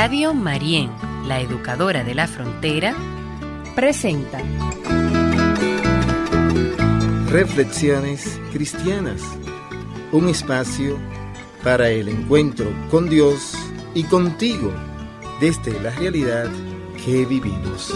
Radio 0.00 0.32
Marién, 0.32 0.90
la 1.26 1.40
educadora 1.40 2.04
de 2.04 2.14
la 2.14 2.28
frontera, 2.28 2.94
presenta. 3.74 4.38
Reflexiones 7.30 8.40
Cristianas, 8.52 9.20
un 10.12 10.28
espacio 10.28 10.96
para 11.64 11.90
el 11.90 12.08
encuentro 12.08 12.66
con 12.90 13.08
Dios 13.08 13.54
y 13.92 14.04
contigo 14.04 14.72
desde 15.40 15.80
la 15.80 15.90
realidad 15.90 16.50
que 17.04 17.24
vivimos. 17.24 17.94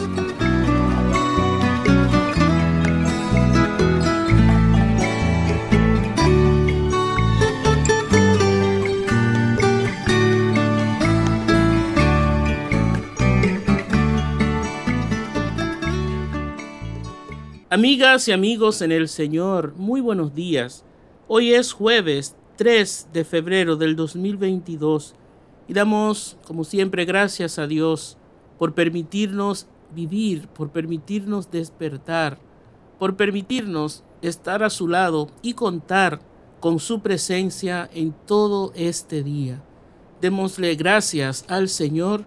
Amigas 17.70 18.29
y 18.29 18.32
amigos 18.32 18.82
en 18.82 18.93
el 18.93 19.09
Señor, 19.09 19.74
muy 19.77 20.01
buenos 20.01 20.34
días. 20.34 20.84
Hoy 21.27 21.54
es 21.54 21.73
jueves 21.73 22.37
3 22.56 23.09
de 23.12 23.24
febrero 23.24 23.77
del 23.77 23.96
2022 23.96 25.15
y 25.69 25.75
damos, 25.75 26.37
como 26.47 26.65
siempre, 26.65 27.05
gracias 27.05 27.59
a 27.59 27.66
Dios 27.66 28.16
por 28.59 28.75
permitirnos 28.75 29.66
vivir, 29.95 30.49
por 30.49 30.71
permitirnos 30.71 31.51
despertar, 31.51 32.38
por 32.99 33.16
permitirnos 33.16 34.04
estar 34.23 34.63
a 34.63 34.71
su 34.71 34.88
lado 34.88 35.29
y 35.43 35.54
contar 35.54 36.21
con 36.60 36.79
su 36.79 37.01
presencia 37.01 37.91
en 37.93 38.15
todo 38.27 38.73
este 38.74 39.23
día. 39.23 39.63
Démosle 40.21 40.77
gracias 40.77 41.45
al 41.49 41.69
Señor 41.69 42.24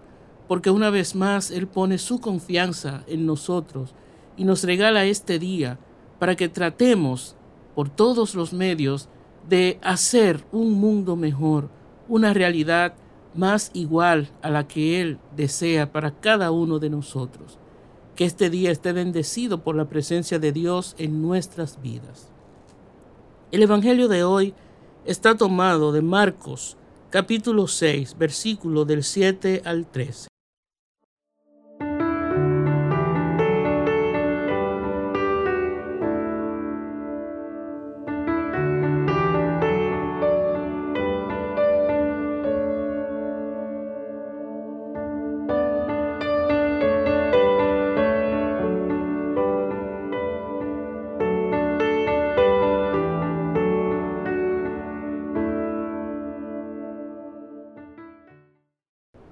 porque 0.48 0.70
una 0.70 0.90
vez 0.90 1.14
más 1.14 1.50
Él 1.50 1.66
pone 1.66 1.98
su 1.98 2.20
confianza 2.20 3.02
en 3.06 3.26
nosotros 3.26 3.94
y 4.36 4.44
nos 4.44 4.62
regala 4.64 5.06
este 5.06 5.38
día 5.38 5.78
para 6.18 6.36
que 6.36 6.48
tratemos 6.48 7.34
por 7.74 7.88
todos 7.88 8.34
los 8.34 8.52
medios 8.52 9.08
de 9.48 9.78
hacer 9.82 10.44
un 10.52 10.72
mundo 10.72 11.16
mejor, 11.16 11.70
una 12.08 12.32
realidad 12.32 12.94
más 13.36 13.70
igual 13.74 14.30
a 14.42 14.50
la 14.50 14.66
que 14.66 15.00
Él 15.00 15.18
desea 15.36 15.92
para 15.92 16.12
cada 16.12 16.50
uno 16.50 16.78
de 16.78 16.90
nosotros. 16.90 17.58
Que 18.14 18.24
este 18.24 18.50
día 18.50 18.70
esté 18.70 18.92
bendecido 18.92 19.62
por 19.62 19.76
la 19.76 19.86
presencia 19.86 20.38
de 20.38 20.52
Dios 20.52 20.94
en 20.98 21.22
nuestras 21.22 21.80
vidas. 21.82 22.28
El 23.52 23.62
Evangelio 23.62 24.08
de 24.08 24.24
hoy 24.24 24.54
está 25.04 25.36
tomado 25.36 25.92
de 25.92 26.02
Marcos 26.02 26.76
capítulo 27.10 27.68
6, 27.68 28.16
versículo 28.18 28.84
del 28.84 29.04
7 29.04 29.62
al 29.64 29.86
13. 29.86 30.28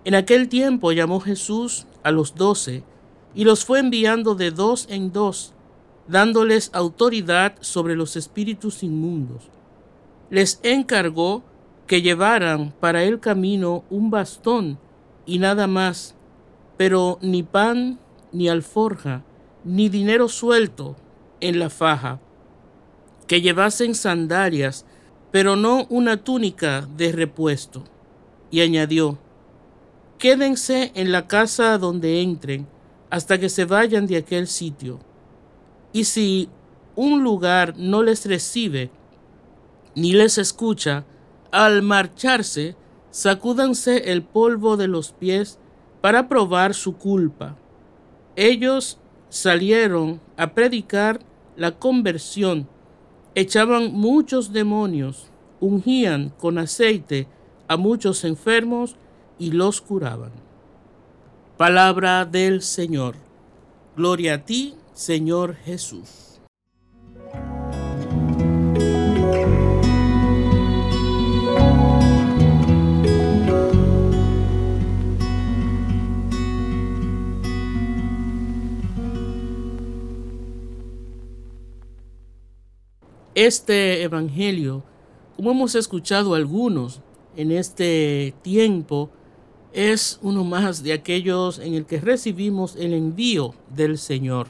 En 0.04 0.14
aquel 0.14 0.48
tiempo 0.48 0.92
llamó 0.92 1.20
Jesús 1.20 1.86
a 2.02 2.10
los 2.10 2.34
doce 2.34 2.84
y 3.34 3.44
los 3.44 3.64
fue 3.64 3.80
enviando 3.80 4.34
de 4.34 4.50
dos 4.50 4.86
en 4.90 5.12
dos, 5.12 5.54
dándoles 6.08 6.70
autoridad 6.74 7.54
sobre 7.60 7.96
los 7.96 8.16
espíritus 8.16 8.82
inmundos. 8.82 9.44
Les 10.30 10.60
encargó 10.62 11.42
que 11.86 12.02
llevaran 12.02 12.72
para 12.80 13.04
el 13.04 13.18
camino 13.20 13.84
un 13.88 14.10
bastón 14.10 14.78
y 15.26 15.38
nada 15.38 15.66
más, 15.66 16.14
pero 16.76 17.18
ni 17.22 17.42
pan, 17.42 17.98
ni 18.32 18.48
alforja, 18.48 19.24
ni 19.64 19.88
dinero 19.88 20.28
suelto 20.28 20.96
en 21.40 21.58
la 21.58 21.70
faja, 21.70 22.20
que 23.26 23.40
llevasen 23.40 23.94
sandalias, 23.94 24.84
pero 25.30 25.56
no 25.56 25.86
una 25.88 26.18
túnica 26.18 26.86
de 26.96 27.12
repuesto. 27.12 27.84
Y 28.50 28.60
añadió, 28.60 29.18
Quédense 30.18 30.92
en 30.94 31.12
la 31.12 31.26
casa 31.26 31.76
donde 31.78 32.22
entren 32.22 32.66
hasta 33.10 33.38
que 33.38 33.48
se 33.48 33.64
vayan 33.64 34.06
de 34.06 34.16
aquel 34.16 34.46
sitio. 34.46 35.00
Y 35.92 36.04
si 36.04 36.48
un 36.96 37.22
lugar 37.22 37.74
no 37.76 38.02
les 38.02 38.26
recibe 38.26 38.90
ni 39.94 40.12
les 40.12 40.38
escucha, 40.38 41.04
al 41.52 41.82
marcharse, 41.82 42.74
sacúdanse 43.10 44.10
el 44.10 44.24
polvo 44.24 44.76
de 44.76 44.88
los 44.88 45.12
pies 45.12 45.58
para 46.00 46.28
probar 46.28 46.74
su 46.74 46.96
culpa. 46.96 47.56
Ellos 48.34 48.98
salieron 49.28 50.20
a 50.36 50.52
predicar 50.52 51.20
la 51.56 51.78
conversión, 51.78 52.68
echaban 53.36 53.92
muchos 53.92 54.52
demonios, 54.52 55.30
ungían 55.60 56.30
con 56.30 56.58
aceite 56.58 57.28
a 57.68 57.76
muchos 57.76 58.24
enfermos 58.24 58.96
y 59.38 59.50
los 59.50 59.80
curaban. 59.80 60.32
Palabra 61.56 62.24
del 62.24 62.62
Señor. 62.62 63.16
Gloria 63.96 64.34
a 64.34 64.44
ti, 64.44 64.74
Señor 64.92 65.54
Jesús. 65.54 66.40
Este 83.34 84.02
Evangelio, 84.02 84.84
como 85.36 85.50
hemos 85.50 85.74
escuchado 85.74 86.34
algunos 86.34 87.00
en 87.36 87.50
este 87.50 88.32
tiempo, 88.42 89.10
es 89.74 90.20
uno 90.22 90.44
más 90.44 90.84
de 90.84 90.92
aquellos 90.92 91.58
en 91.58 91.74
el 91.74 91.84
que 91.84 92.00
recibimos 92.00 92.76
el 92.76 92.94
envío 92.94 93.54
del 93.74 93.98
Señor. 93.98 94.46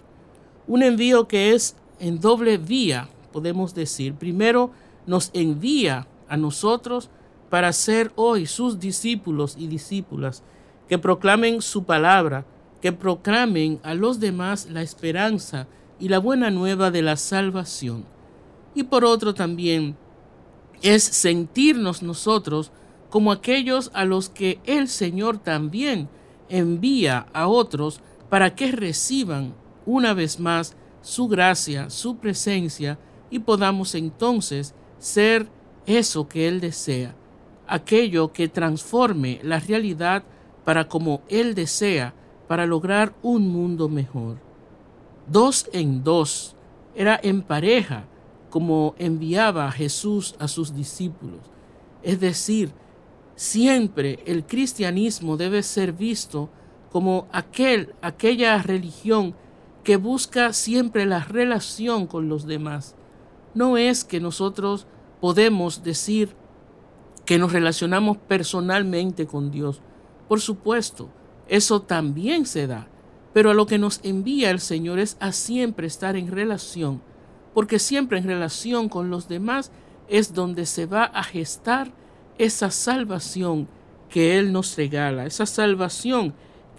Un 0.67 0.83
envío 0.83 1.27
que 1.27 1.55
es 1.55 1.77
en 1.99 2.21
doble 2.21 2.59
vía, 2.59 3.09
podemos 3.33 3.75
decir. 3.75 4.15
Primero 4.15 4.71
nos 5.07 5.31
envía 5.33 6.07
a 6.29 6.37
nosotros 6.37 7.09
para 7.49 7.73
ser 7.73 8.13
hoy 8.17 8.45
sus 8.45 8.79
discípulos 8.79 9.57
y 9.59 9.67
discípulas, 9.67 10.43
que 10.89 10.99
proclamen 10.99 11.63
su 11.63 11.85
palabra, 11.85 12.45
que 12.83 12.93
proclamen 12.93 13.81
a 13.83 13.95
los 13.95 14.21
demás 14.21 14.69
la 14.71 14.83
esperanza 14.83 15.67
y 15.99 16.09
la 16.09 16.19
buena 16.19 16.51
nueva 16.51 16.91
de 16.91 17.01
la 17.01 17.17
salvación. 17.17 18.05
Y 18.75 18.83
por 18.83 19.07
otro 19.07 19.33
también 19.33 19.97
es 20.83 21.03
sentirnos 21.03 22.03
nosotros 22.03 22.73
como 23.15 23.31
aquellos 23.31 23.93
a 23.95 24.05
los 24.05 24.29
que 24.29 24.59
el 24.65 24.89
Señor 24.89 25.39
también 25.39 26.09
envía 26.49 27.29
a 27.33 27.47
otros 27.47 28.01
para 28.29 28.57
que 28.57 28.73
reciban 28.73 29.55
una 29.87 30.15
vez 30.15 30.41
más 30.41 30.75
su 31.01 31.29
gracia, 31.29 31.91
su 31.91 32.17
presencia 32.17 32.99
y 33.31 33.39
podamos 33.39 33.95
entonces 33.95 34.75
ser 34.99 35.47
eso 35.87 36.27
que 36.27 36.49
Él 36.49 36.61
desea, 36.61 37.15
aquello 37.69 38.33
que 38.33 38.49
transforme 38.49 39.39
la 39.45 39.61
realidad 39.61 40.25
para 40.65 40.89
como 40.89 41.23
Él 41.29 41.55
desea, 41.55 42.15
para 42.49 42.67
lograr 42.67 43.15
un 43.23 43.49
mundo 43.49 43.89
mejor. 43.89 44.39
Dos 45.29 45.71
en 45.73 46.03
dos, 46.03 46.57
era 46.97 47.21
en 47.23 47.43
pareja 47.43 48.07
como 48.51 48.97
enviaba 48.99 49.71
Jesús 49.71 50.35
a 50.41 50.49
sus 50.49 50.75
discípulos, 50.75 51.43
es 52.03 52.19
decir, 52.19 52.73
Siempre 53.37 54.21
el 54.27 54.45
cristianismo 54.45 55.37
debe 55.37 55.63
ser 55.63 55.93
visto 55.93 56.51
como 56.91 57.27
aquel, 57.33 57.95
aquella 58.01 58.63
religión 58.63 59.35
que 59.83 59.97
busca 59.97 60.53
siempre 60.53 61.05
la 61.05 61.21
relación 61.25 62.07
con 62.07 62.29
los 62.29 62.47
demás. 62.47 62.95
No 63.55 63.77
es 63.77 64.05
que 64.05 64.21
nosotros 64.21 64.87
podemos 65.21 65.83
decir 65.83 66.35
que 67.25 67.39
nos 67.39 67.53
relacionamos 67.53 68.19
personalmente 68.19 69.27
con 69.27 69.51
Dios. 69.51 69.81
Por 70.29 70.41
supuesto, 70.41 71.09
eso 71.49 71.83
también 71.83 72.47
se 72.47 72.67
da, 72.67 72.89
pero 73.33 73.51
a 73.51 73.55
lo 73.55 73.67
que 73.67 73.79
nos 73.79 74.01
envía 74.03 74.51
el 74.51 74.61
Señor 74.61 74.99
es 74.99 75.17
a 75.21 75.33
siempre 75.33 75.87
estar 75.87 76.17
en 76.17 76.31
relación, 76.31 77.03
porque 77.53 77.79
siempre 77.79 78.19
en 78.19 78.27
relación 78.27 78.89
con 78.89 79.11
los 79.11 79.29
demás 79.29 79.73
es 80.09 80.35
donde 80.35 80.67
se 80.67 80.87
va 80.87 81.05
a 81.05 81.23
gestar 81.23 81.93
esa 82.39 82.71
salvación 82.71 83.69
que 84.09 84.39
Él 84.39 84.53
nos 84.53 84.77
regala, 84.77 85.27
esa 85.27 85.47
salvación 85.47 86.35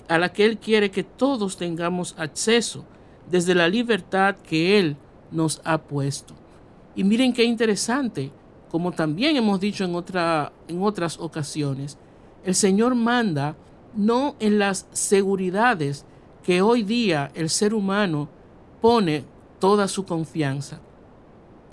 a 0.08 0.18
la 0.18 0.32
que 0.32 0.46
Él 0.46 0.58
quiere 0.58 0.92
que 0.92 1.04
todos 1.04 1.58
tengamos 1.58 2.16
acceso 2.18 2.86
desde 3.30 3.56
la 3.56 3.68
libertad 3.68 4.36
que 4.36 4.80
Él 4.80 4.98
nos 5.32 5.62
ha 5.64 5.78
puesto. 5.80 6.34
Y 6.96 7.04
miren 7.04 7.34
qué 7.34 7.44
interesante, 7.44 8.32
como 8.70 8.92
también 8.92 9.36
hemos 9.36 9.60
dicho 9.60 9.84
en, 9.84 9.96
otra, 9.96 10.54
en 10.68 10.82
otras 10.82 11.20
ocasiones, 11.20 11.98
el 12.44 12.56
Señor 12.56 12.96
manda 12.96 13.56
no 13.96 14.36
en 14.40 14.60
las 14.60 14.88
seguridades 14.92 16.06
que 16.44 16.62
hoy 16.62 16.84
día 16.84 17.32
el 17.34 17.50
ser 17.50 17.74
humano 17.74 18.30
pone 18.82 19.26
toda 19.60 19.88
su 19.88 20.06
confianza. 20.06 20.80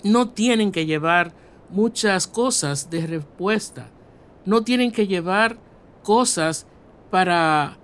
No 0.03 0.29
tienen 0.29 0.71
que 0.71 0.85
llevar 0.85 1.33
muchas 1.73 2.27
cosas 2.27 2.89
de 2.89 3.05
respuesta. 3.07 3.89
No 4.45 4.63
tienen 4.63 4.91
que 4.91 5.07
llevar 5.07 5.57
cosas 6.03 6.67
para, 7.09 7.77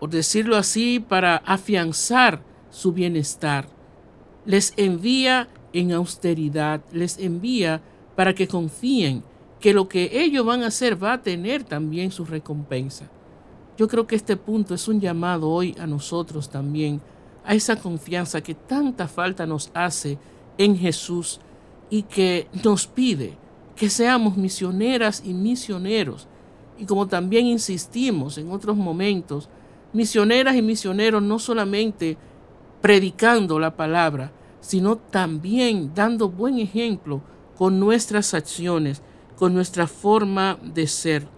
por 0.00 0.10
decirlo 0.10 0.56
así, 0.56 1.00
para 1.00 1.36
afianzar 1.36 2.42
su 2.70 2.92
bienestar. 2.92 3.68
Les 4.44 4.74
envía 4.76 5.48
en 5.72 5.92
austeridad, 5.92 6.82
les 6.92 7.18
envía 7.18 7.80
para 8.16 8.34
que 8.34 8.48
confíen 8.48 9.22
que 9.60 9.72
lo 9.72 9.88
que 9.88 10.10
ellos 10.12 10.44
van 10.44 10.62
a 10.62 10.66
hacer 10.66 11.02
va 11.02 11.14
a 11.14 11.22
tener 11.22 11.64
también 11.64 12.10
su 12.10 12.24
recompensa. 12.24 13.08
Yo 13.76 13.88
creo 13.88 14.06
que 14.06 14.16
este 14.16 14.36
punto 14.36 14.74
es 14.74 14.88
un 14.88 15.00
llamado 15.00 15.48
hoy 15.48 15.74
a 15.78 15.86
nosotros 15.86 16.48
también, 16.50 17.00
a 17.44 17.54
esa 17.54 17.76
confianza 17.76 18.40
que 18.40 18.54
tanta 18.54 19.08
falta 19.08 19.46
nos 19.46 19.70
hace 19.74 20.18
en 20.58 20.76
Jesús 20.76 21.40
y 21.90 22.02
que 22.02 22.48
nos 22.62 22.86
pide 22.86 23.36
que 23.76 23.90
seamos 23.90 24.36
misioneras 24.36 25.22
y 25.24 25.34
misioneros. 25.34 26.28
Y 26.78 26.86
como 26.86 27.06
también 27.06 27.46
insistimos 27.46 28.38
en 28.38 28.50
otros 28.50 28.76
momentos, 28.76 29.48
misioneras 29.92 30.56
y 30.56 30.62
misioneros 30.62 31.22
no 31.22 31.38
solamente 31.38 32.16
predicando 32.80 33.58
la 33.58 33.76
palabra, 33.76 34.32
sino 34.60 34.96
también 34.96 35.92
dando 35.94 36.28
buen 36.28 36.58
ejemplo 36.58 37.22
con 37.56 37.78
nuestras 37.78 38.34
acciones, 38.34 39.02
con 39.36 39.54
nuestra 39.54 39.86
forma 39.86 40.58
de 40.62 40.86
ser. 40.86 41.28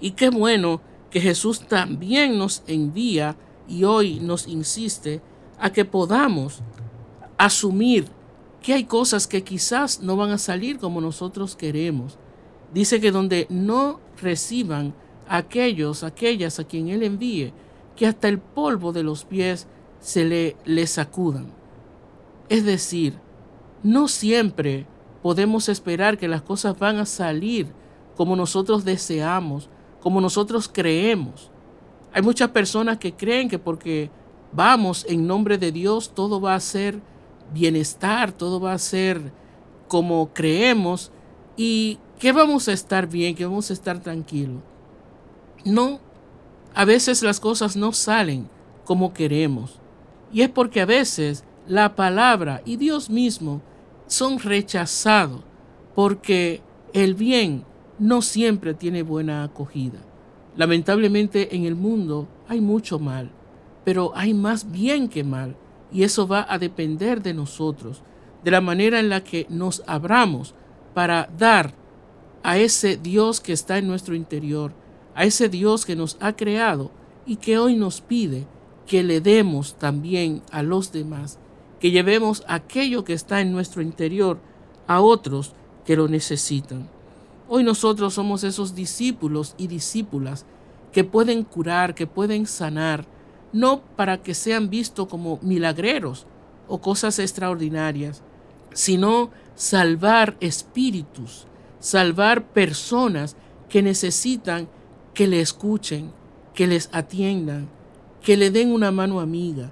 Y 0.00 0.12
qué 0.12 0.28
bueno 0.28 0.80
que 1.10 1.20
Jesús 1.20 1.66
también 1.66 2.36
nos 2.36 2.62
envía 2.66 3.36
y 3.68 3.84
hoy 3.84 4.20
nos 4.20 4.46
insiste 4.46 5.22
a 5.58 5.72
que 5.72 5.84
podamos 5.84 6.60
asumir 7.38 8.06
que 8.64 8.72
hay 8.72 8.84
cosas 8.84 9.26
que 9.26 9.44
quizás 9.44 10.00
no 10.00 10.16
van 10.16 10.30
a 10.30 10.38
salir 10.38 10.78
como 10.78 11.02
nosotros 11.02 11.54
queremos. 11.54 12.16
Dice 12.72 12.98
que 12.98 13.12
donde 13.12 13.46
no 13.50 14.00
reciban 14.22 14.94
aquellos, 15.28 16.02
aquellas 16.02 16.58
a 16.58 16.64
quien 16.64 16.88
Él 16.88 17.02
envíe, 17.02 17.52
que 17.94 18.06
hasta 18.06 18.26
el 18.26 18.38
polvo 18.38 18.94
de 18.94 19.02
los 19.02 19.26
pies 19.26 19.66
se 20.00 20.24
le, 20.24 20.56
le 20.64 20.86
sacudan. 20.86 21.48
Es 22.48 22.64
decir, 22.64 23.18
no 23.82 24.08
siempre 24.08 24.86
podemos 25.22 25.68
esperar 25.68 26.16
que 26.16 26.26
las 26.26 26.40
cosas 26.40 26.78
van 26.78 26.96
a 26.96 27.04
salir 27.04 27.66
como 28.16 28.34
nosotros 28.34 28.82
deseamos, 28.82 29.68
como 30.00 30.22
nosotros 30.22 30.70
creemos. 30.72 31.50
Hay 32.14 32.22
muchas 32.22 32.48
personas 32.48 32.96
que 32.96 33.12
creen 33.12 33.50
que 33.50 33.58
porque 33.58 34.10
vamos 34.52 35.04
en 35.06 35.26
nombre 35.26 35.58
de 35.58 35.70
Dios 35.70 36.14
todo 36.14 36.40
va 36.40 36.54
a 36.54 36.60
ser 36.60 37.02
bienestar, 37.52 38.32
todo 38.32 38.60
va 38.60 38.72
a 38.72 38.78
ser 38.78 39.32
como 39.88 40.32
creemos 40.32 41.12
y 41.56 41.98
que 42.18 42.32
vamos 42.32 42.68
a 42.68 42.72
estar 42.72 43.08
bien, 43.08 43.34
que 43.34 43.44
vamos 43.44 43.70
a 43.70 43.72
estar 43.74 44.00
tranquilos. 44.00 44.62
No, 45.64 46.00
a 46.74 46.84
veces 46.84 47.22
las 47.22 47.40
cosas 47.40 47.76
no 47.76 47.92
salen 47.92 48.48
como 48.84 49.12
queremos. 49.12 49.78
Y 50.32 50.42
es 50.42 50.48
porque 50.48 50.80
a 50.80 50.86
veces 50.86 51.44
la 51.66 51.94
palabra 51.94 52.62
y 52.64 52.76
Dios 52.76 53.08
mismo 53.08 53.62
son 54.06 54.38
rechazados 54.38 55.42
porque 55.94 56.60
el 56.92 57.14
bien 57.14 57.64
no 57.98 58.22
siempre 58.22 58.74
tiene 58.74 59.02
buena 59.02 59.44
acogida. 59.44 60.00
Lamentablemente 60.56 61.54
en 61.56 61.64
el 61.64 61.74
mundo 61.74 62.28
hay 62.48 62.60
mucho 62.60 62.98
mal, 62.98 63.30
pero 63.84 64.12
hay 64.14 64.34
más 64.34 64.70
bien 64.70 65.08
que 65.08 65.24
mal. 65.24 65.56
Y 65.94 66.02
eso 66.02 66.26
va 66.28 66.44
a 66.46 66.58
depender 66.58 67.22
de 67.22 67.32
nosotros, 67.32 68.02
de 68.42 68.50
la 68.50 68.60
manera 68.60 69.00
en 69.00 69.08
la 69.08 69.24
que 69.24 69.46
nos 69.48 69.82
abramos 69.86 70.54
para 70.92 71.30
dar 71.38 71.72
a 72.42 72.58
ese 72.58 72.98
Dios 72.98 73.40
que 73.40 73.54
está 73.54 73.78
en 73.78 73.86
nuestro 73.86 74.14
interior, 74.14 74.72
a 75.14 75.24
ese 75.24 75.48
Dios 75.48 75.86
que 75.86 75.96
nos 75.96 76.18
ha 76.20 76.34
creado 76.34 76.90
y 77.24 77.36
que 77.36 77.58
hoy 77.58 77.76
nos 77.76 78.02
pide 78.02 78.46
que 78.86 79.02
le 79.02 79.20
demos 79.20 79.76
también 79.78 80.42
a 80.50 80.62
los 80.62 80.92
demás, 80.92 81.38
que 81.80 81.90
llevemos 81.90 82.44
aquello 82.48 83.04
que 83.04 83.14
está 83.14 83.40
en 83.40 83.52
nuestro 83.52 83.80
interior 83.80 84.40
a 84.86 85.00
otros 85.00 85.54
que 85.86 85.96
lo 85.96 86.08
necesitan. 86.08 86.88
Hoy 87.48 87.62
nosotros 87.62 88.14
somos 88.14 88.42
esos 88.42 88.74
discípulos 88.74 89.54
y 89.56 89.68
discípulas 89.68 90.44
que 90.92 91.04
pueden 91.04 91.44
curar, 91.44 91.94
que 91.94 92.06
pueden 92.06 92.46
sanar, 92.46 93.06
no 93.54 93.80
para 93.96 94.20
que 94.20 94.34
sean 94.34 94.68
vistos 94.68 95.08
como 95.08 95.38
milagreros 95.40 96.26
o 96.66 96.80
cosas 96.80 97.18
extraordinarias, 97.20 98.22
sino 98.74 99.30
salvar 99.54 100.36
espíritus, 100.40 101.46
salvar 101.78 102.48
personas 102.48 103.36
que 103.68 103.80
necesitan 103.80 104.68
que 105.14 105.28
le 105.28 105.40
escuchen, 105.40 106.10
que 106.52 106.66
les 106.66 106.90
atiendan, 106.92 107.68
que 108.20 108.36
le 108.36 108.50
den 108.50 108.72
una 108.72 108.90
mano 108.90 109.20
amiga, 109.20 109.70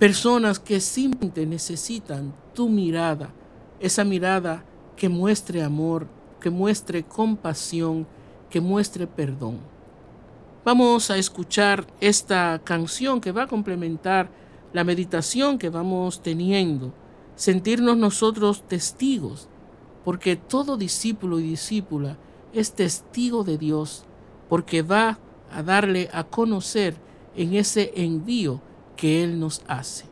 personas 0.00 0.58
que 0.58 0.80
simplemente 0.80 1.46
necesitan 1.46 2.34
tu 2.52 2.68
mirada, 2.68 3.32
esa 3.78 4.02
mirada 4.02 4.64
que 4.96 5.08
muestre 5.08 5.62
amor, 5.62 6.08
que 6.40 6.50
muestre 6.50 7.04
compasión, 7.04 8.08
que 8.50 8.60
muestre 8.60 9.06
perdón. 9.06 9.69
Vamos 10.62 11.10
a 11.10 11.16
escuchar 11.16 11.86
esta 12.02 12.60
canción 12.62 13.22
que 13.22 13.32
va 13.32 13.44
a 13.44 13.46
complementar 13.46 14.30
la 14.74 14.84
meditación 14.84 15.56
que 15.56 15.70
vamos 15.70 16.22
teniendo, 16.22 16.92
sentirnos 17.34 17.96
nosotros 17.96 18.68
testigos, 18.68 19.48
porque 20.04 20.36
todo 20.36 20.76
discípulo 20.76 21.40
y 21.40 21.44
discípula 21.44 22.18
es 22.52 22.74
testigo 22.74 23.42
de 23.42 23.56
Dios, 23.56 24.04
porque 24.50 24.82
va 24.82 25.18
a 25.50 25.62
darle 25.62 26.10
a 26.12 26.24
conocer 26.24 26.94
en 27.34 27.54
ese 27.54 27.92
envío 27.96 28.60
que 28.98 29.24
Él 29.24 29.40
nos 29.40 29.62
hace. 29.66 30.04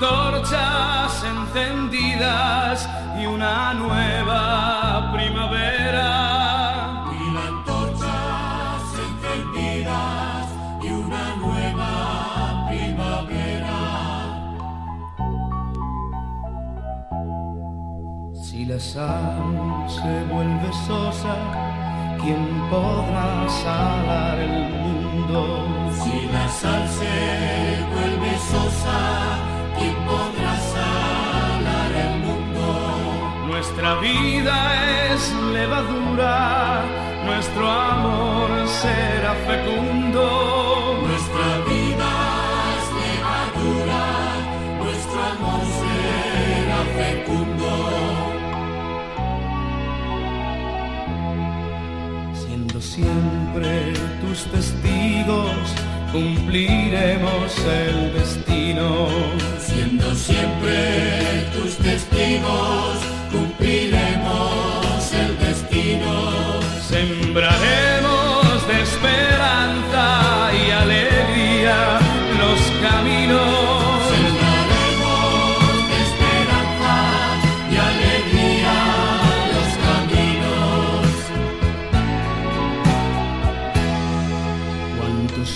Mil 0.00 0.08
antorchas 0.08 1.24
encendidas 1.24 2.88
y 3.20 3.26
una 3.26 3.74
nueva 3.74 5.12
primavera. 5.12 6.40
la 18.70 18.78
sal 18.78 19.86
se 19.88 20.32
vuelve 20.32 20.72
sosa, 20.86 21.34
¿quién 22.20 22.46
podrá 22.70 23.48
salar 23.48 24.38
el 24.38 24.70
mundo? 24.70 25.66
Si 26.00 26.28
la 26.32 26.48
sal 26.48 26.88
se 26.88 27.29
vida 34.00 35.12
es 35.12 35.32
levadura, 35.52 36.82
nuestro 37.26 37.70
amor 37.70 38.50
será 38.68 39.34
fecundo. 39.46 40.24
Nuestra 41.06 41.48
vida 41.68 42.10
es 42.76 42.84
levadura, 43.04 44.04
nuestro 44.82 45.18
amor 45.34 45.62
será 45.80 46.80
fecundo. 47.00 47.70
Siendo 52.32 52.80
siempre 52.80 53.92
tus 54.22 54.44
testigos, 54.46 55.64
cumpliremos 56.12 57.58
el 57.66 58.14
destino. 58.14 59.08
Siendo 59.58 60.14
siempre 60.14 61.48
tus 61.54 61.76
testigos, 61.76 62.79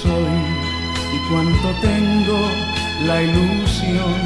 soy 0.03 0.37
y 1.17 1.19
cuánto 1.31 1.69
tengo, 1.81 2.41
la 3.07 3.23
ilusión 3.23 4.19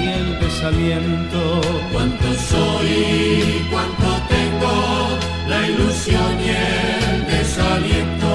y 0.00 0.08
el 0.08 0.40
desaliento. 0.40 1.60
Cuánto 1.92 2.26
soy 2.50 2.88
y 2.88 3.68
cuánto 3.70 4.08
tengo, 4.34 4.74
la 5.48 5.68
ilusión 5.68 6.32
y 6.40 6.48
el 6.50 7.26
desaliento. 7.26 8.30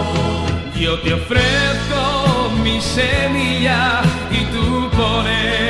Yo 0.75 0.99
te 0.99 1.13
ofrezco 1.13 2.51
mi 2.63 2.79
semilla 2.79 4.01
y 4.31 4.45
tú 4.53 4.89
pones 4.95 5.66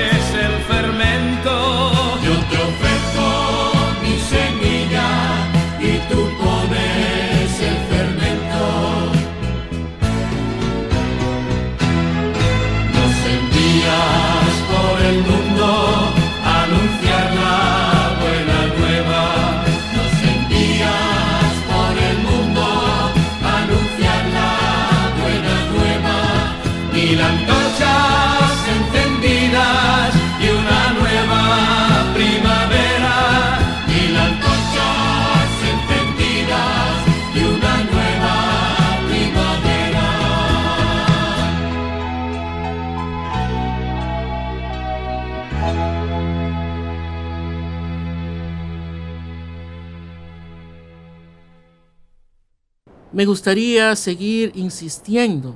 Me 53.18 53.26
gustaría 53.26 53.96
seguir 53.96 54.52
insistiendo 54.54 55.56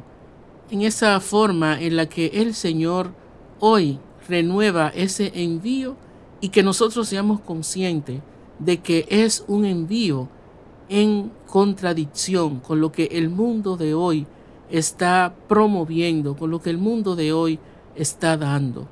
en 0.72 0.82
esa 0.82 1.20
forma 1.20 1.80
en 1.80 1.96
la 1.96 2.10
que 2.10 2.26
el 2.34 2.56
Señor 2.56 3.12
hoy 3.60 4.00
renueva 4.28 4.88
ese 4.88 5.32
envío 5.36 5.96
y 6.40 6.50
que 6.50 6.64
nosotros 6.64 7.08
seamos 7.08 7.40
conscientes 7.42 8.20
de 8.58 8.80
que 8.80 9.06
es 9.10 9.46
un 9.48 9.66
envío 9.66 10.28
en 10.90 11.32
contradicción 11.46 12.62
con 12.62 12.82
lo 12.82 12.92
que 12.92 13.10
el 13.12 13.30
mundo 13.30 13.78
de 13.78 13.94
hoy 13.94 14.26
está 14.72 15.36
promoviendo, 15.48 16.36
con 16.36 16.50
lo 16.50 16.64
que 16.64 16.72
el 16.72 16.80
mundo 16.80 17.16
de 17.16 17.32
hoy 17.32 17.60
está 17.94 18.38
dando. 18.38 18.88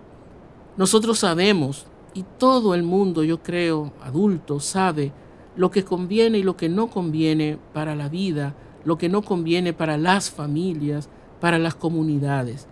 Nosotros 0.78 1.18
sabemos, 1.18 1.88
y 2.14 2.24
todo 2.38 2.76
el 2.76 2.84
mundo, 2.84 3.24
yo 3.24 3.42
creo, 3.42 3.94
adulto, 4.04 4.60
sabe 4.60 5.12
lo 5.56 5.72
que 5.72 5.84
conviene 5.84 6.40
y 6.40 6.44
lo 6.44 6.56
que 6.56 6.70
no 6.70 6.88
conviene 6.88 7.58
para 7.74 7.96
la 7.96 8.10
vida, 8.10 8.56
lo 8.86 8.98
que 8.98 9.10
no 9.10 9.22
conviene 9.22 9.74
para 9.74 9.98
las 9.98 10.30
familias, 10.30 11.10
para 11.40 11.58
las 11.58 11.76
comunidades. 11.76 12.68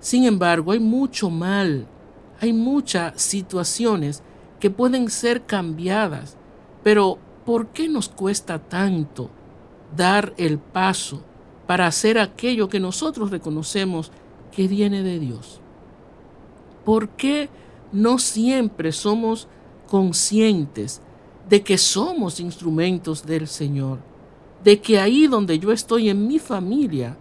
Sin 0.00 0.24
embargo, 0.24 0.72
hay 0.72 0.80
mucho 0.80 1.30
mal, 1.30 1.86
hay 2.40 2.52
muchas 2.52 3.20
situaciones 3.20 4.22
que 4.60 4.70
pueden 4.70 5.10
ser 5.10 5.44
cambiadas, 5.44 6.36
pero 6.82 7.18
¿por 7.44 7.68
qué 7.68 7.88
nos 7.88 8.08
cuesta 8.08 8.58
tanto 8.58 9.30
dar 9.96 10.34
el 10.36 10.58
paso 10.58 11.22
para 11.66 11.86
hacer 11.86 12.18
aquello 12.18 12.68
que 12.68 12.80
nosotros 12.80 13.30
reconocemos 13.30 14.12
que 14.52 14.68
viene 14.68 15.02
de 15.02 15.18
Dios? 15.18 15.60
¿Por 16.84 17.10
qué 17.10 17.48
no 17.92 18.18
siempre 18.18 18.92
somos 18.92 19.48
conscientes 19.88 21.02
de 21.48 21.62
que 21.62 21.78
somos 21.78 22.40
instrumentos 22.40 23.24
del 23.24 23.46
Señor? 23.48 23.98
De 24.62 24.80
que 24.80 24.98
ahí 24.98 25.26
donde 25.26 25.58
yo 25.58 25.72
estoy 25.72 26.10
en 26.10 26.26
mi 26.26 26.38
familia, 26.38 27.16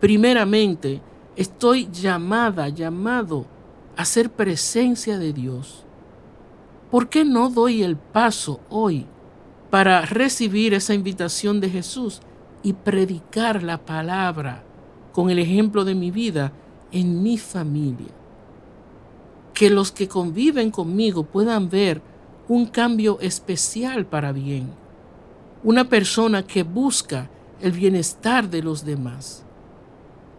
primeramente 0.00 1.00
estoy 1.36 1.88
llamada, 1.92 2.68
llamado 2.68 3.46
a 3.96 4.04
ser 4.04 4.30
presencia 4.30 5.18
de 5.18 5.32
Dios. 5.32 5.84
¿Por 6.90 7.08
qué 7.08 7.24
no 7.24 7.50
doy 7.50 7.82
el 7.82 7.96
paso 7.96 8.60
hoy 8.70 9.06
para 9.70 10.02
recibir 10.02 10.72
esa 10.72 10.94
invitación 10.94 11.60
de 11.60 11.68
Jesús 11.68 12.20
y 12.62 12.72
predicar 12.72 13.62
la 13.62 13.84
palabra 13.84 14.64
con 15.12 15.30
el 15.30 15.38
ejemplo 15.38 15.84
de 15.84 15.94
mi 15.94 16.10
vida 16.10 16.52
en 16.90 17.22
mi 17.22 17.36
familia? 17.36 18.08
Que 19.52 19.68
los 19.68 19.92
que 19.92 20.08
conviven 20.08 20.70
conmigo 20.70 21.24
puedan 21.24 21.68
ver 21.68 22.00
un 22.48 22.66
cambio 22.66 23.18
especial 23.20 24.06
para 24.06 24.32
bien. 24.32 24.70
Una 25.62 25.84
persona 25.88 26.42
que 26.42 26.62
busca 26.62 27.28
el 27.60 27.72
bienestar 27.72 28.48
de 28.48 28.62
los 28.62 28.84
demás. 28.84 29.44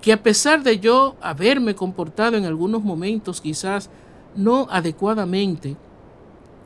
Que 0.01 0.13
a 0.13 0.23
pesar 0.23 0.63
de 0.63 0.79
yo 0.79 1.15
haberme 1.21 1.75
comportado 1.75 2.37
en 2.37 2.45
algunos 2.45 2.83
momentos 2.83 3.41
quizás 3.41 3.89
no 4.35 4.67
adecuadamente 4.71 5.75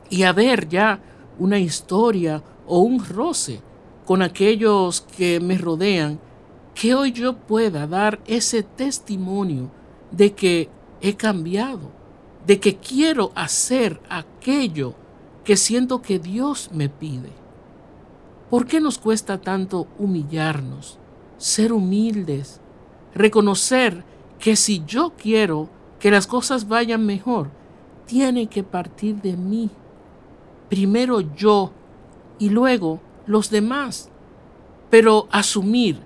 y 0.08 0.22
haber 0.22 0.68
ya 0.68 1.00
una 1.38 1.58
historia 1.58 2.42
o 2.66 2.78
un 2.80 3.04
roce 3.04 3.60
con 4.06 4.22
aquellos 4.22 5.00
que 5.00 5.40
me 5.40 5.58
rodean, 5.58 6.20
que 6.74 6.94
hoy 6.94 7.12
yo 7.12 7.36
pueda 7.36 7.86
dar 7.86 8.20
ese 8.26 8.62
testimonio 8.62 9.70
de 10.10 10.32
que 10.32 10.68
he 11.00 11.14
cambiado, 11.14 11.90
de 12.46 12.60
que 12.60 12.76
quiero 12.76 13.32
hacer 13.34 14.00
aquello 14.08 14.94
que 15.44 15.56
siento 15.56 16.00
que 16.00 16.18
Dios 16.18 16.70
me 16.72 16.88
pide. 16.88 17.30
¿Por 18.50 18.66
qué 18.66 18.80
nos 18.80 18.98
cuesta 18.98 19.40
tanto 19.40 19.86
humillarnos, 19.98 20.98
ser 21.36 21.72
humildes, 21.72 22.60
reconocer 23.14 24.04
que 24.38 24.56
si 24.56 24.82
yo 24.86 25.12
quiero 25.16 25.68
que 26.00 26.10
las 26.10 26.26
cosas 26.26 26.66
vayan 26.66 27.04
mejor, 27.04 27.50
tiene 28.06 28.46
que 28.46 28.62
partir 28.62 29.20
de 29.20 29.36
mí? 29.36 29.70
Primero 30.68 31.20
yo 31.20 31.72
y 32.38 32.48
luego 32.48 33.00
los 33.26 33.50
demás. 33.50 34.10
Pero 34.90 35.28
asumir 35.30 36.00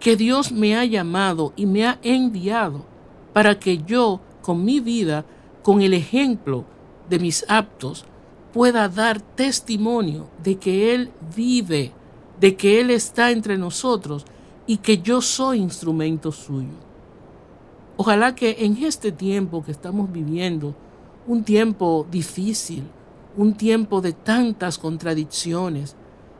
que 0.00 0.16
Dios 0.16 0.52
me 0.52 0.76
ha 0.76 0.84
llamado 0.84 1.52
y 1.56 1.66
me 1.66 1.86
ha 1.86 1.98
enviado 2.02 2.84
para 3.32 3.58
que 3.58 3.78
yo, 3.78 4.20
con 4.42 4.64
mi 4.64 4.80
vida, 4.80 5.24
con 5.62 5.82
el 5.82 5.92
ejemplo 5.92 6.64
de 7.08 7.18
mis 7.18 7.44
actos, 7.48 8.04
pueda 8.52 8.88
dar 8.88 9.20
testimonio 9.20 10.28
de 10.42 10.56
que 10.56 10.94
Él 10.94 11.10
vive, 11.34 11.92
de 12.40 12.56
que 12.56 12.80
Él 12.80 12.90
está 12.90 13.30
entre 13.30 13.58
nosotros 13.58 14.24
y 14.66 14.78
que 14.78 14.98
yo 14.98 15.20
soy 15.20 15.58
instrumento 15.58 16.32
suyo. 16.32 16.88
Ojalá 17.96 18.34
que 18.34 18.56
en 18.60 18.76
este 18.84 19.12
tiempo 19.12 19.64
que 19.64 19.72
estamos 19.72 20.12
viviendo, 20.12 20.74
un 21.26 21.42
tiempo 21.42 22.06
difícil, 22.10 22.84
un 23.36 23.54
tiempo 23.54 24.00
de 24.00 24.12
tantas 24.12 24.78
contradicciones, 24.78 25.96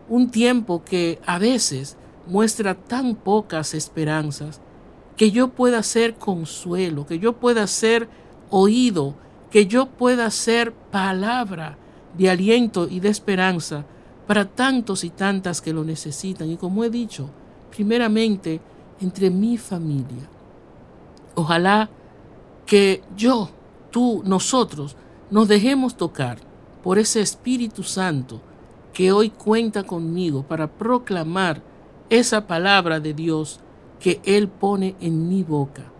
un 0.09 0.31
tiempo 0.31 0.83
que 0.85 1.21
a 1.27 1.39
veces 1.39 1.97
muestra 2.27 2.75
tan 2.75 3.15
pocas 3.15 3.75
esperanzas, 3.75 4.61
que 5.17 5.31
yo 5.31 5.49
pueda 5.49 5.83
ser 5.83 6.15
consuelo, 6.15 7.07
que 7.07 7.19
yo 7.19 7.35
pueda 7.35 7.67
ser 7.67 8.09
oído, 8.51 9.15
que 9.51 9.67
yo 9.67 9.87
pueda 9.87 10.31
ser 10.31 10.73
palabra 10.73 11.77
de 12.17 12.31
aliento 12.31 12.89
y 12.89 13.01
de 13.01 13.09
esperanza 13.09 13.85
para 14.27 14.45
tantos 14.45 15.05
y 15.05 15.11
tantas 15.11 15.61
que 15.61 15.73
lo 15.73 15.85
necesitan. 15.85 16.51
Y 16.51 16.57
como 16.57 16.85
he 16.85 16.91
dicho, 16.91 17.31
primeramente 17.71 18.61
entre 19.01 19.31
mi 19.31 19.57
familia. 19.57 20.29
Ojalá 21.35 21.89
que 22.67 23.03
yo, 23.17 23.49
tú, 23.91 24.23
nosotros 24.25 24.97
nos 25.31 25.49
dejemos 25.49 25.97
tocar 25.97 26.39
por 26.83 26.99
ese 26.99 27.21
Espíritu 27.21 27.83
Santo 27.83 28.41
que 28.93 29.13
hoy 29.13 29.31
cuenta 29.31 29.85
conmigo 29.85 30.43
para 30.43 30.67
proclamar 30.67 31.63
esa 32.11 32.47
palabra 32.47 33.01
de 33.01 33.15
Dios 33.15 33.61
que 34.01 34.21
Él 34.25 34.49
pone 34.49 34.97
en 35.01 35.29
mi 35.29 35.43
boca. 35.43 35.93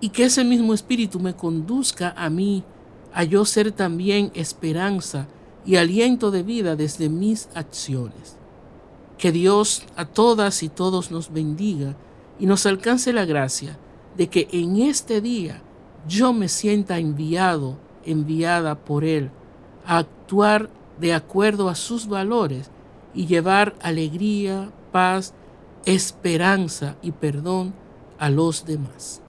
Y 0.00 0.10
que 0.10 0.24
ese 0.24 0.44
mismo 0.44 0.74
Espíritu 0.74 1.18
me 1.18 1.34
conduzca 1.34 2.14
a 2.16 2.30
mí 2.30 2.62
yo 3.24 3.44
ser 3.44 3.72
también 3.72 4.30
esperanza 4.34 5.26
y 5.64 5.76
aliento 5.76 6.30
de 6.30 6.42
vida 6.42 6.76
desde 6.76 7.08
mis 7.08 7.48
acciones. 7.54 8.36
Que 9.18 9.32
Dios 9.32 9.84
a 9.96 10.04
todas 10.04 10.62
y 10.62 10.68
todos 10.68 11.10
nos 11.10 11.32
bendiga 11.32 11.96
y 12.38 12.46
nos 12.46 12.66
alcance 12.66 13.12
la 13.12 13.24
gracia 13.24 13.78
de 14.16 14.28
que 14.28 14.48
en 14.52 14.76
este 14.76 15.20
día 15.20 15.62
yo 16.06 16.32
me 16.32 16.48
sienta 16.48 16.98
enviado, 16.98 17.76
enviada 18.04 18.76
por 18.76 19.04
Él, 19.04 19.30
a 19.84 19.98
actuar 19.98 20.70
de 21.00 21.14
acuerdo 21.14 21.68
a 21.68 21.74
sus 21.74 22.08
valores 22.08 22.70
y 23.14 23.26
llevar 23.26 23.74
alegría, 23.80 24.70
paz, 24.92 25.34
esperanza 25.84 26.96
y 27.02 27.12
perdón 27.12 27.74
a 28.18 28.30
los 28.30 28.64
demás. 28.64 29.22